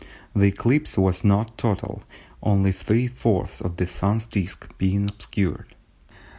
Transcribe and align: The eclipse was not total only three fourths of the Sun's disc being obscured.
The 0.35 0.47
eclipse 0.47 0.97
was 0.97 1.23
not 1.23 1.59
total 1.59 2.01
only 2.41 2.71
three 2.71 3.05
fourths 3.05 3.61
of 3.61 3.75
the 3.77 3.85
Sun's 3.85 4.25
disc 4.25 4.75
being 4.79 5.03
obscured. 5.05 5.75